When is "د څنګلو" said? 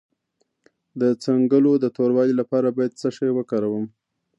1.01-1.71